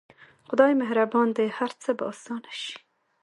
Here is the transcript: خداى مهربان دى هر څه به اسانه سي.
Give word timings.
خداى 0.47 0.73
مهربان 0.81 1.27
دى 1.37 1.45
هر 1.57 1.71
څه 1.81 1.89
به 1.97 2.05
اسانه 2.13 2.49
سي. 2.61 2.73